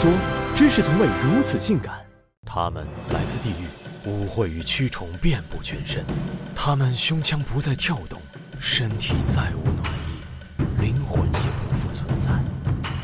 [0.00, 0.08] 说，
[0.54, 2.06] 真是从未如此性感。
[2.46, 6.04] 他们来自地狱，污秽与蛆虫遍布全身。
[6.54, 8.22] 他们胸腔不再跳动，
[8.60, 12.30] 身体再无暖意，灵魂也不复存在。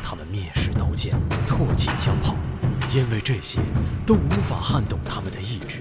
[0.01, 1.13] 他们蔑视刀剑，
[1.45, 2.33] 唾弃枪炮，
[2.93, 3.59] 因为这些
[4.05, 5.79] 都无法撼动他们的意志。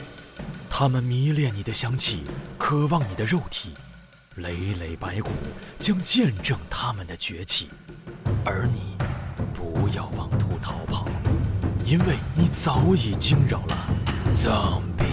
[0.68, 2.24] 他们迷恋你的香气，
[2.58, 3.72] 渴望你的肉体。
[4.34, 5.30] 累累白骨
[5.78, 7.68] 将见证他们的崛起，
[8.44, 8.96] 而你
[9.54, 10.23] 不要忘，
[11.94, 13.86] 因为你早已惊扰了
[14.34, 15.04] zombie。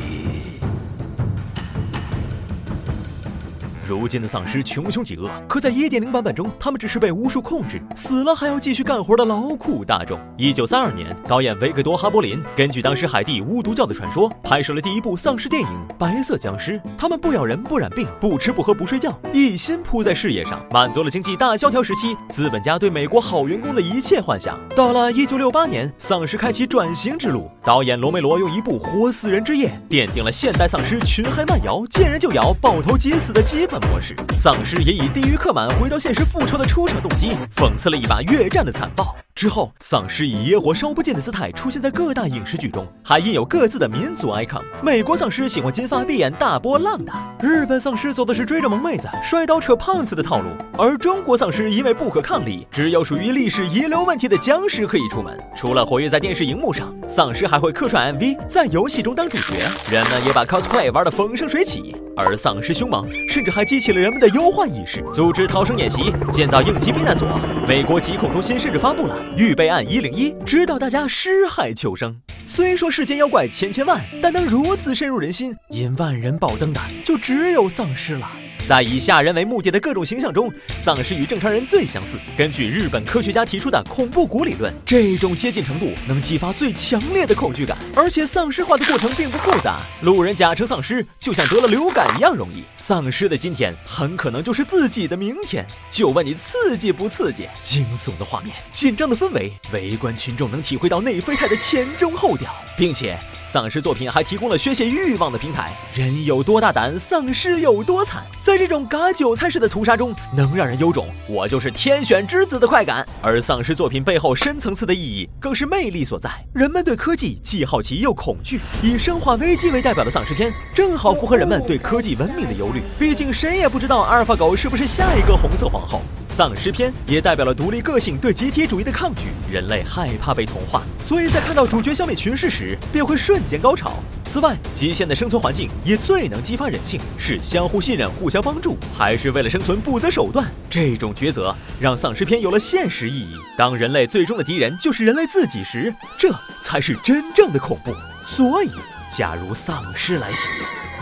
[3.92, 10.18] 如今的丧尸穷凶极恶，可在1.0版本中，他们只是被巫术控制，死了还要继续干活的劳苦大众。
[10.38, 16.80] 一九三二年，导演维克多·哈柏林根据当时海地巫毒教的传说，拍摄了第一部丧尸电影《白色僵尸》。
[16.98, 24.58] 他们不咬人，不染病，不吃不喝不睡觉，一心扑在事业上，满足了经济大萧条时期资本家对美国好员工的一切幻想。
[24.76, 33.81] 到了一九六八年，丧尸开启转型之路，导演罗梅罗用一部《活死人之夜》奠定了现代丧尸群嗨慢摇、见人就咬、抱头即死的基本。
[33.82, 39.16] 模式，丧尸也以地狱客满回到现实复仇的出场动机，讽刺了一把越战的残暴。
[39.34, 44.62] 之后，丧尸以野火烧不尽的姿态出现在各大影视剧中，还印有各自的民族 icon。
[44.84, 55.38] 美国丧尸喜欢金发碧眼大波浪的，日本丧尸走的是追着萌妹子、摔刀扯胖子的套路，而中国丧尸因为不可抗力，只有属于历史遗留问题的僵尸可以出门。
[55.56, 61.96] 除了活跃在电视荧幕上，丧尸还会客串 MV，在游戏中当主角，人们也把 cosplay 玩得风生水起。
[62.18, 67.26] 而丧尸凶猛，甚至还激起了人们的忧患意识，组织逃生演习，建造应急避难所。
[67.66, 72.20] 美国疾控中心甚至发布了预备案一零一，指导大家尸骸求生。
[72.46, 78.30] 虽说世间妖怪千千万，但能如此深入人心，引万人爆灯的，就只有丧尸了。
[78.68, 82.20] 在以吓人为目的的各种形象中，丧尸与正常人最相似。
[82.38, 89.80] 根据日本科学家提出的恐怖谷理论，这种接近程度能激发最强烈的恐惧感，而且丧尸化的过程并不复杂。
[90.02, 92.64] 路人假称丧尸，就像得了流感一样容易。
[92.76, 95.66] 丧尸的今天很可能就是自己的明天。
[95.90, 97.48] 就问你刺激不刺激？
[97.64, 103.18] 惊悚的画面，紧张的氛围，围观群众能体会到内啡肽的前中后调，并且。
[103.52, 108.26] 丧尸作品还提供了宣泄欲望的平台，人有多大胆，丧尸有多惨。
[108.40, 113.06] 在这种割韭菜式的屠杀中，能让人有种我就是天选之子的快感。
[113.22, 116.32] 而丧尸作品背后深层次的意义，更是魅力所在。
[116.54, 122.82] 人们对科技既好奇又恐惧，以《生化危机》为代表的丧尸片，正好符合人们对科技文明的忧虑。
[122.98, 126.02] 毕竟谁也不知道阿尔法狗是不是下一个红色皇后。
[126.42, 129.26] 丧尸片也代表了独立个性对集体主义的抗拒。
[129.54, 133.94] 人类害怕被同化，所以在看到主角消灭群尸时，便会瞬间高潮。
[134.26, 140.44] 此外，极限的生存环境也最能激发人性，是相互信任、互相帮助，还是为了生存不择手段？
[140.68, 143.36] 这种抉择让丧尸片有了现实意义。
[143.56, 147.94] 当人类最终的敌人就是人类自己时，这才是真正的恐怖。
[148.26, 148.72] 所以，
[149.16, 150.50] 假如丧尸来袭，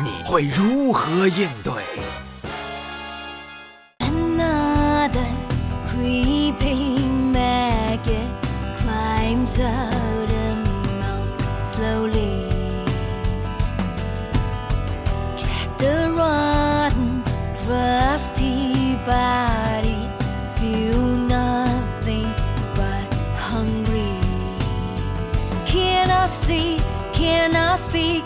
[0.03, 1.72] 你会如何应对？
[4.99, 5.31] mother
[5.85, 8.29] creeping maggot
[8.79, 10.67] climbs out and
[10.99, 11.35] mouse
[11.71, 12.49] slowly.
[15.41, 17.23] Drag the rotten,
[17.65, 20.01] rusty body,
[20.57, 21.05] feel
[21.37, 22.27] nothing
[22.75, 23.07] but
[23.51, 24.19] hungry.
[25.66, 26.77] Can I see?
[27.13, 28.25] Can I speak?